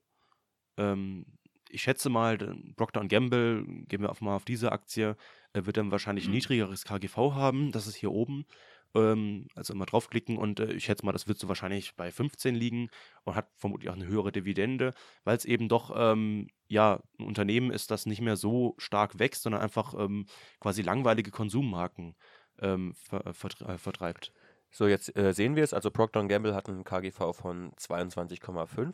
[0.76, 1.26] Ähm,
[1.68, 2.38] ich schätze mal,
[2.76, 5.16] Procter Gamble, gehen wir auf mal auf diese Aktie,
[5.52, 6.34] äh, wird dann wahrscheinlich mhm.
[6.34, 7.72] niedrigeres KGV haben.
[7.72, 8.46] Das ist hier oben.
[8.94, 12.54] Ähm, also immer draufklicken und äh, ich schätze mal, das wird so wahrscheinlich bei 15
[12.54, 12.90] liegen
[13.24, 14.94] und hat vermutlich auch eine höhere Dividende,
[15.24, 19.42] weil es eben doch ähm, ja ein Unternehmen ist, das nicht mehr so stark wächst,
[19.42, 20.26] sondern einfach ähm,
[20.60, 22.14] quasi langweilige Konsummarken
[22.60, 24.32] ähm, ver äh, vertreibt.
[24.76, 25.72] So, jetzt äh, sehen wir es.
[25.72, 28.92] Also Procter Gamble hat einen KGV von 22,5.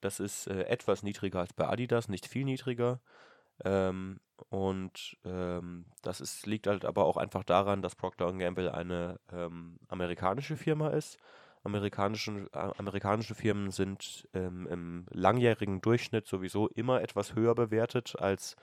[0.00, 2.98] Das ist äh, etwas niedriger als bei Adidas, nicht viel niedriger.
[3.64, 9.20] Ähm, und ähm, das ist, liegt halt aber auch einfach daran, dass Procter Gamble eine
[9.32, 11.18] ähm, amerikanische Firma ist.
[11.62, 18.56] Amerikanische, äh, amerikanische Firmen sind ähm, im langjährigen Durchschnitt sowieso immer etwas höher bewertet als,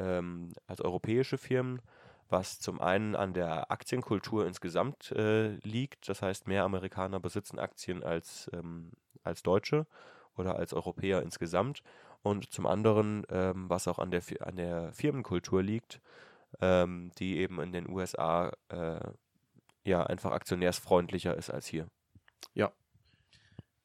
[0.00, 1.80] ähm, als europäische Firmen
[2.30, 6.08] was zum einen an der Aktienkultur insgesamt äh, liegt.
[6.08, 9.86] Das heißt, mehr Amerikaner besitzen Aktien als, ähm, als Deutsche
[10.36, 11.82] oder als Europäer insgesamt.
[12.22, 16.00] Und zum anderen, ähm, was auch an der, an der Firmenkultur liegt,
[16.60, 19.00] ähm, die eben in den USA äh,
[19.84, 21.86] ja einfach aktionärsfreundlicher ist als hier.
[22.54, 22.72] Ja.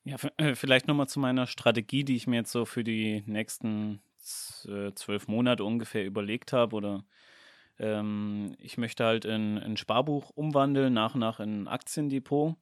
[0.04, 4.02] Ja, äh, vielleicht nochmal zu meiner Strategie, die ich mir jetzt so für die nächsten
[4.68, 7.06] äh, zwölf Monate ungefähr überlegt habe oder
[7.80, 12.56] ähm, ich möchte halt in ein Sparbuch umwandeln, nach und nach in ein Aktiendepot.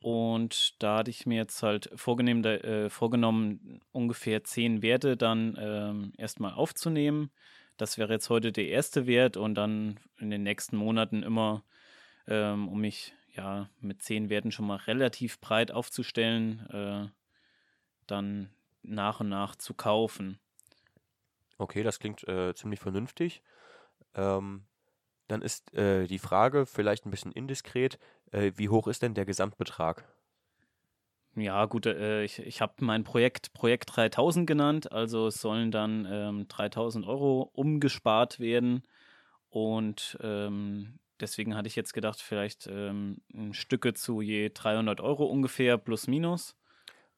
[0.00, 6.12] Und da hatte ich mir jetzt halt vorgenommen, äh, vorgenommen ungefähr zehn Werte dann ähm,
[6.16, 7.30] erstmal aufzunehmen.
[7.76, 11.64] Das wäre jetzt heute der erste Wert und dann in den nächsten Monaten immer,
[12.26, 17.08] ähm, um mich ja mit zehn Werten schon mal relativ breit aufzustellen, äh,
[18.06, 18.50] dann
[18.82, 20.38] nach und nach zu kaufen.
[21.58, 23.42] Okay, das klingt äh, ziemlich vernünftig.
[24.14, 24.66] Ähm,
[25.28, 27.98] dann ist äh, die Frage vielleicht ein bisschen indiskret,
[28.32, 30.06] äh, wie hoch ist denn der Gesamtbetrag?
[31.36, 36.06] Ja, gut, äh, ich, ich habe mein Projekt Projekt 3000 genannt, also es sollen dann
[36.10, 38.82] ähm, 3000 Euro umgespart werden
[39.50, 45.78] und ähm, deswegen hatte ich jetzt gedacht, vielleicht ähm, Stücke zu je 300 Euro ungefähr
[45.78, 46.56] plus minus.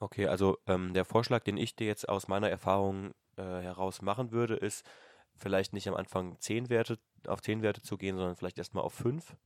[0.01, 4.33] Okay, also ähm, der Vorschlag, den ich dir jetzt aus meiner Erfahrung äh, heraus machen
[4.33, 4.85] würde, ist,
[5.37, 8.95] vielleicht nicht am Anfang 10 Werte, auf 10 Werte zu gehen, sondern vielleicht erstmal auf
[8.95, 9.37] 5.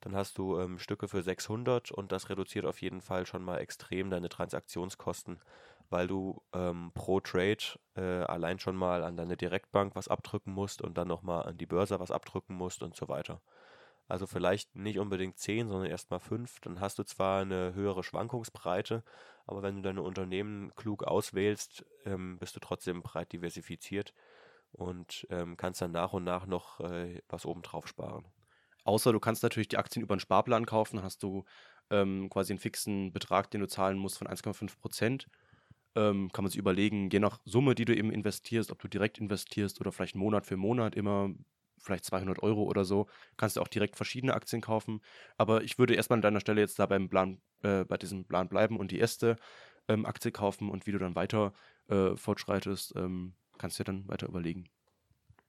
[0.00, 3.58] dann hast du ähm, Stücke für 600 und das reduziert auf jeden Fall schon mal
[3.58, 5.40] extrem deine Transaktionskosten,
[5.90, 10.80] weil du ähm, pro Trade äh, allein schon mal an deine Direktbank was abdrücken musst
[10.80, 13.42] und dann nochmal an die Börse was abdrücken musst und so weiter.
[14.10, 16.60] Also vielleicht nicht unbedingt 10, sondern erstmal 5.
[16.60, 19.04] Dann hast du zwar eine höhere Schwankungsbreite,
[19.46, 24.12] aber wenn du deine Unternehmen klug auswählst, ähm, bist du trotzdem breit diversifiziert
[24.72, 28.24] und ähm, kannst dann nach und nach noch äh, was obendrauf sparen.
[28.84, 31.44] Außer du kannst natürlich die Aktien über einen Sparplan kaufen, hast du
[31.90, 35.28] ähm, quasi einen fixen Betrag, den du zahlen musst von 1,5 Prozent.
[35.96, 39.18] Ähm, kann man sich überlegen, je nach Summe, die du eben investierst, ob du direkt
[39.18, 41.30] investierst oder vielleicht Monat für Monat immer
[41.78, 45.00] vielleicht 200 Euro oder so, kannst du auch direkt verschiedene Aktien kaufen.
[45.36, 48.48] Aber ich würde erstmal an deiner Stelle jetzt da beim Plan, äh, bei diesem Plan
[48.48, 49.36] bleiben und die erste
[49.88, 51.52] ähm, Aktie kaufen und wie du dann weiter
[51.88, 54.64] äh, fortschreitest, ähm, kannst du dir dann weiter überlegen.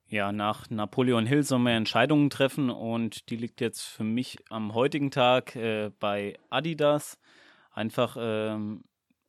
[0.08, 4.74] Ja, nach Napoleon Hill soll man Entscheidungen treffen und die liegt jetzt für mich am
[4.74, 7.18] heutigen Tag äh, bei Adidas.
[7.70, 8.84] Einfach, ähm,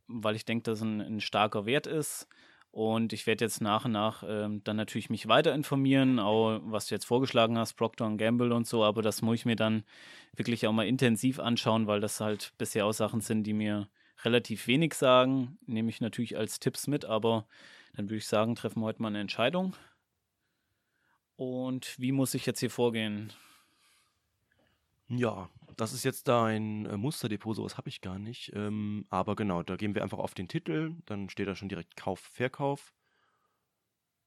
[0.08, 2.28] weil ich denke, dass ein, ein starker Wert ist.
[2.72, 6.88] Und ich werde jetzt nach und nach ähm, dann natürlich mich weiter informieren, auch was
[6.88, 9.84] du jetzt vorgeschlagen hast, Procter Gamble und so, aber das muss ich mir dann
[10.36, 13.90] wirklich auch mal intensiv anschauen, weil das halt bisher auch Sachen sind, die mir
[14.24, 17.46] relativ wenig sagen, nehme ich natürlich als Tipps mit, aber
[17.94, 19.76] dann würde ich sagen, treffen wir heute mal eine Entscheidung.
[21.36, 23.34] Und wie muss ich jetzt hier vorgehen?
[25.08, 28.52] Ja, das ist jetzt da ein äh, Musterdepot, sowas habe ich gar nicht.
[28.56, 31.96] Ähm, aber genau, da gehen wir einfach auf den Titel, dann steht da schon direkt
[31.96, 32.94] Kauf, Verkauf.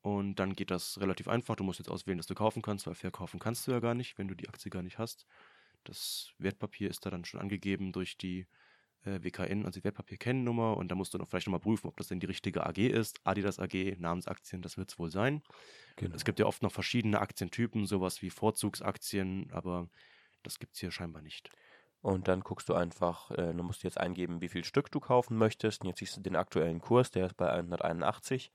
[0.02, 1.56] Und dann geht das relativ einfach.
[1.56, 4.18] Du musst jetzt auswählen, dass du kaufen kannst, weil verkaufen kannst du ja gar nicht,
[4.18, 5.26] wenn du die Aktie gar nicht hast.
[5.82, 8.46] Das Wertpapier ist da dann schon angegeben durch die
[9.04, 10.76] äh, WKN, also die Wertpapierkennnummer.
[10.76, 13.20] Und da musst du noch vielleicht nochmal prüfen, ob das denn die richtige AG ist.
[13.24, 15.42] Adidas AG, Namensaktien, das wird es wohl sein.
[15.96, 16.14] Genau.
[16.14, 19.88] Es gibt ja oft noch verschiedene Aktientypen, sowas wie Vorzugsaktien, aber
[20.42, 21.50] das gibt es hier scheinbar nicht.
[22.02, 25.36] Und dann guckst du einfach, äh, du musst jetzt eingeben, wie viel Stück du kaufen
[25.36, 25.82] möchtest.
[25.82, 28.52] Und jetzt siehst du den aktuellen Kurs, der ist bei 181.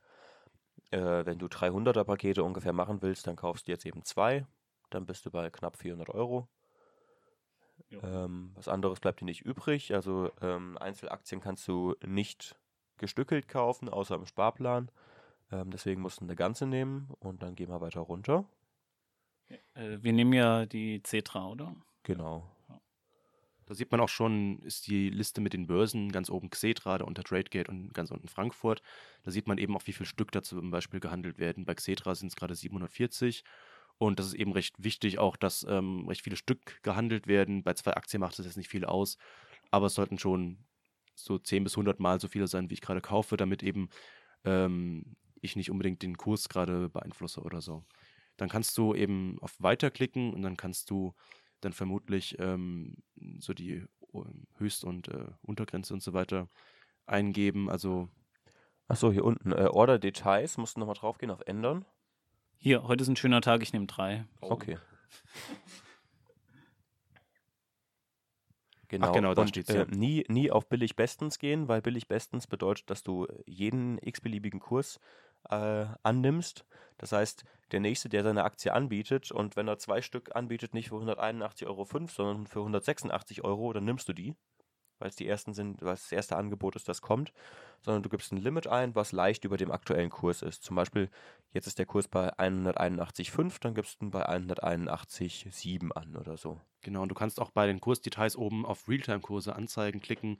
[0.92, 4.46] Äh, wenn du 300er Pakete ungefähr machen willst, dann kaufst du jetzt eben zwei.
[4.90, 6.48] Dann bist du bei knapp 400 Euro.
[7.92, 9.94] Ähm, was anderes bleibt dir nicht übrig.
[9.94, 12.56] Also ähm, Einzelaktien kannst du nicht
[12.98, 14.90] gestückelt kaufen, außer im Sparplan.
[15.52, 18.46] Ähm, deswegen musst du eine ganze nehmen und dann gehen wir weiter runter.
[19.74, 21.76] Äh, wir nehmen ja die Cetra, oder?
[22.04, 22.50] Genau.
[23.72, 27.06] Da sieht man auch schon, ist die Liste mit den Börsen ganz oben Xetra, da
[27.06, 28.82] unter Tradegate und ganz unten Frankfurt.
[29.24, 31.64] Da sieht man eben auch, wie viel Stück dazu zum Beispiel gehandelt werden.
[31.64, 33.46] Bei Xetra sind es gerade 740.
[34.02, 37.62] Und das ist eben recht wichtig auch, dass ähm, recht viele Stück gehandelt werden.
[37.62, 39.20] Bei zwei Aktien macht das jetzt nicht viel aus,
[39.70, 40.58] aber es sollten schon
[41.14, 43.90] so 10 bis 100 Mal so viele sein, wie ich gerade kaufe, damit eben
[44.44, 47.84] ähm, ich nicht unbedingt den Kurs gerade beeinflusse oder so.
[48.38, 51.14] Dann kannst du eben auf Weiter klicken und dann kannst du
[51.60, 52.96] dann vermutlich ähm,
[53.38, 53.86] so die
[54.16, 56.50] ähm, Höchst- und äh, Untergrenze und so weiter
[57.06, 57.70] eingeben.
[57.70, 58.10] Also
[58.88, 59.52] Achso, hier unten.
[59.52, 61.86] Äh, Order Details, musst du nochmal draufgehen auf Ändern.
[62.64, 64.26] Hier, heute ist ein schöner Tag, ich nehme drei.
[64.40, 64.78] Okay.
[68.88, 72.46] Genau, Ach genau da steht äh, nie, nie auf billig bestens gehen, weil billig bestens
[72.46, 75.00] bedeutet, dass du jeden x-beliebigen Kurs
[75.50, 76.66] äh, annimmst.
[76.98, 80.90] Das heißt, der nächste, der seine Aktie anbietet und wenn er zwei Stück anbietet, nicht
[80.90, 84.36] für 181,05 Euro, sondern für 186 Euro, dann nimmst du die
[85.02, 87.34] weil es die ersten sind, was das erste Angebot ist, das kommt,
[87.82, 90.64] sondern du gibst ein Limit ein, was leicht über dem aktuellen Kurs ist.
[90.64, 91.10] Zum Beispiel,
[91.52, 96.62] jetzt ist der Kurs bei 181,5, dann gibst du ihn bei 181,7 an oder so.
[96.82, 100.38] Genau, und du kannst auch bei den Kursdetails oben auf Realtime-Kurse anzeigen klicken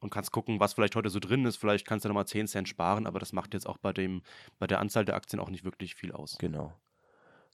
[0.00, 1.56] und kannst gucken, was vielleicht heute so drin ist.
[1.56, 4.22] Vielleicht kannst du nochmal 10 Cent sparen, aber das macht jetzt auch bei, dem,
[4.58, 6.36] bei der Anzahl der Aktien auch nicht wirklich viel aus.
[6.38, 6.72] Genau.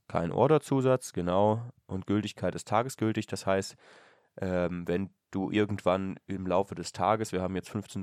[0.09, 1.63] Kein Orderzusatz, genau.
[1.87, 3.29] Und Gültigkeit ist tagesgültig.
[3.29, 3.77] Das heißt,
[4.41, 8.03] ähm, wenn du irgendwann im Laufe des Tages, wir haben jetzt 15.54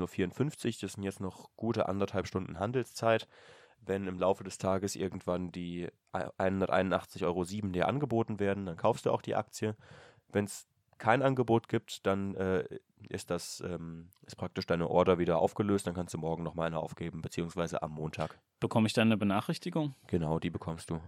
[0.67, 3.27] Uhr, das sind jetzt noch gute anderthalb Stunden Handelszeit,
[3.81, 9.11] wenn im Laufe des Tages irgendwann die 181,07 Euro dir angeboten werden, dann kaufst du
[9.11, 9.75] auch die Aktie.
[10.29, 12.63] Wenn es kein Angebot gibt, dann äh,
[13.09, 16.79] ist das ähm, ist praktisch deine Order wieder aufgelöst, dann kannst du morgen nochmal eine
[16.79, 18.39] aufgeben, beziehungsweise am Montag.
[18.59, 19.95] Bekomme ich dann eine Benachrichtigung?
[20.07, 20.99] Genau, die bekommst du.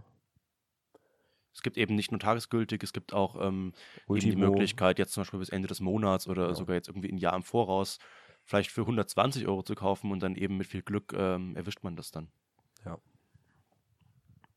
[1.53, 3.73] Es gibt eben nicht nur tagesgültig, es gibt auch ähm,
[4.07, 6.53] eben die Möglichkeit, jetzt zum Beispiel bis Ende des Monats oder genau.
[6.53, 7.99] sogar jetzt irgendwie ein Jahr im Voraus
[8.43, 11.95] vielleicht für 120 Euro zu kaufen und dann eben mit viel Glück ähm, erwischt man
[11.95, 12.29] das dann.
[12.85, 12.97] Ja.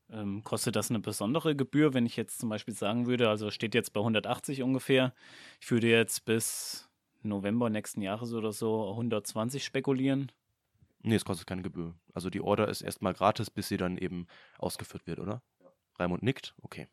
[0.09, 3.75] Ähm, kostet das eine besondere Gebühr, wenn ich jetzt zum Beispiel sagen würde, also steht
[3.75, 5.13] jetzt bei 180 ungefähr,
[5.59, 6.89] ich würde jetzt bis
[7.21, 10.31] November nächsten Jahres oder so 120 spekulieren?
[11.01, 11.95] Nee, es kostet keine Gebühr.
[12.13, 14.27] Also die Order ist erstmal gratis, bis sie dann eben
[14.57, 15.41] ausgeführt wird, oder?
[15.99, 16.55] Raimund nickt.
[16.61, 16.87] Okay.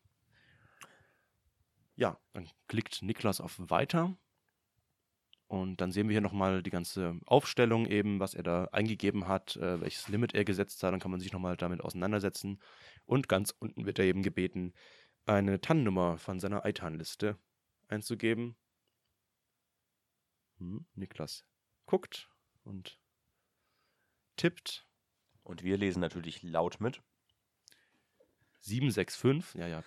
[1.97, 4.17] Ja, dann klickt Niklas auf Weiter.
[5.49, 9.57] Und dann sehen wir hier nochmal die ganze Aufstellung eben, was er da eingegeben hat,
[9.57, 10.93] äh, welches Limit er gesetzt hat.
[10.93, 12.61] Dann kann man sich nochmal damit auseinandersetzen.
[13.05, 14.73] Und ganz unten wird er eben gebeten,
[15.27, 17.37] eine TAN-Nummer von seiner ITAN-Liste
[17.89, 18.57] einzugeben.
[20.59, 21.45] Hm, Niklas
[21.87, 22.31] guckt
[22.63, 23.01] und
[24.37, 24.87] tippt.
[25.43, 27.03] Und wir lesen natürlich laut mit.
[28.61, 29.83] 765, ja, ja.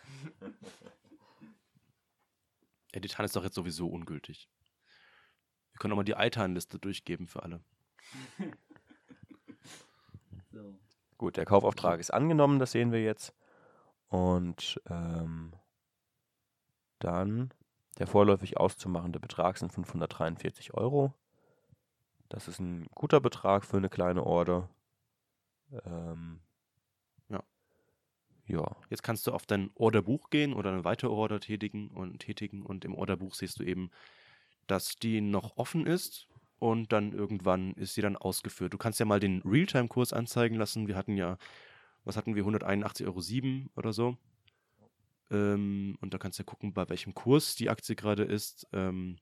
[2.94, 4.50] ja, die TAN ist doch jetzt sowieso ungültig.
[5.72, 7.64] Wir können auch mal die ITAN-Liste durchgeben für alle.
[10.52, 10.80] So.
[11.18, 13.34] Gut, der Kaufauftrag ist angenommen, das sehen wir jetzt.
[14.08, 15.56] Und ähm,
[17.00, 17.52] dann
[17.98, 21.14] der vorläufig auszumachende Betrag sind 543 Euro.
[22.30, 24.70] Das ist ein guter Betrag für eine kleine Order.
[25.86, 26.42] Ähm.
[28.46, 28.76] Ja.
[28.90, 32.84] Jetzt kannst du auf dein Orderbuch gehen oder eine weitere Order tätigen und tätigen und
[32.86, 33.90] im Orderbuch siehst du eben,
[34.68, 36.28] dass die noch offen ist
[36.60, 38.74] und dann irgendwann ist sie dann ausgeführt.
[38.74, 40.88] Du kannst ja mal den Realtime-Kurs anzeigen lassen.
[40.88, 41.38] Wir hatten ja,
[42.04, 44.18] was hatten wir, 181,07 Euro oder so.
[45.32, 48.68] Ähm, und da kannst du ja gucken, bei welchem Kurs die Aktie gerade ist.
[48.72, 49.18] Ähm,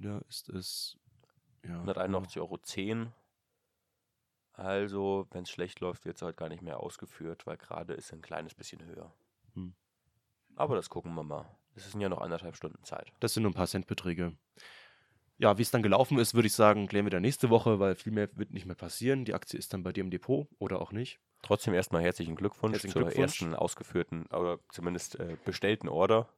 [0.00, 0.96] ja, ist es.
[1.64, 3.12] Ja, 181,10 Euro.
[4.58, 8.12] Also, wenn es schlecht läuft, wird es heute gar nicht mehr ausgeführt, weil gerade ist
[8.12, 9.12] ein kleines bisschen höher.
[9.54, 9.72] Hm.
[10.56, 11.48] Aber das gucken wir mal.
[11.76, 13.12] Es sind ja noch anderthalb Stunden Zeit.
[13.20, 14.32] Das sind nur ein paar Centbeträge.
[15.36, 17.94] Ja, wie es dann gelaufen ist, würde ich sagen, klären wir dann nächste Woche, weil
[17.94, 19.24] viel mehr wird nicht mehr passieren.
[19.24, 21.20] Die Aktie ist dann bei dir im Depot oder auch nicht.
[21.42, 23.40] Trotzdem erstmal herzlichen Glückwunsch Herzlichen zur Glückwunsch.
[23.40, 26.28] ersten ausgeführten oder zumindest äh, bestellten Order.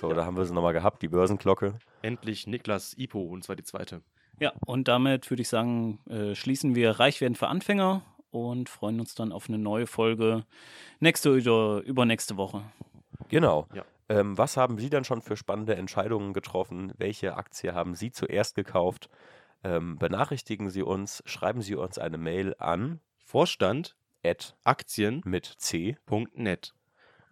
[0.00, 1.78] So, da haben wir sie nochmal gehabt, die Börsenglocke.
[2.00, 4.02] Endlich Niklas Ipo, und zwar die zweite.
[4.40, 9.00] Ja, und damit würde ich sagen, äh, schließen wir Reich werden für Anfänger und freuen
[9.00, 10.44] uns dann auf eine neue Folge
[11.00, 12.62] nächste oder übernächste Woche.
[13.28, 13.68] Genau.
[13.74, 13.84] Ja.
[14.08, 16.92] Ähm, was haben Sie dann schon für spannende Entscheidungen getroffen?
[16.98, 19.08] Welche Aktie haben Sie zuerst gekauft?
[19.62, 25.24] Ähm, benachrichtigen Sie uns, schreiben Sie uns eine Mail an Vorstand at Aktien.net.
[25.24, 25.96] mit C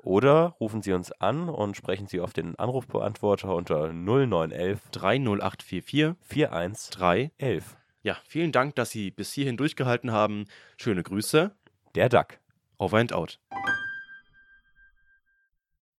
[0.03, 6.15] oder rufen Sie uns an und sprechen Sie auf den Anrufbeantworter unter 0911 30844
[6.51, 7.31] 41 3.
[7.39, 7.77] 11.
[8.03, 10.47] Ja, vielen Dank, dass Sie bis hierhin durchgehalten haben.
[10.77, 11.53] Schöne Grüße.
[11.95, 12.41] Der DAC.
[12.79, 13.39] Over and out.